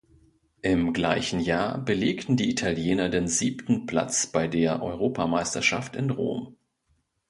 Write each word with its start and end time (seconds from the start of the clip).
Im 0.63 0.93
gleichen 0.93 1.39
Jahr 1.41 1.77
belegten 1.77 2.35
die 2.35 2.49
Italiener 2.49 3.09
den 3.09 3.27
siebten 3.27 3.85
Platz 3.85 4.25
bei 4.25 4.47
der 4.47 4.81
Europameisterschaft 4.81 5.95
in 5.95 6.09
Rom. 6.09 6.57